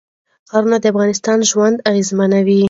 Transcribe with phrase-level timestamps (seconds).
[0.49, 2.57] ښارونه د افغانانو ژوند اغېزمن کوي.